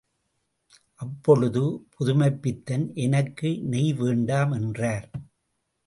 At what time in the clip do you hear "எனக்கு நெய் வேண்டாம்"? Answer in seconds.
2.95-4.51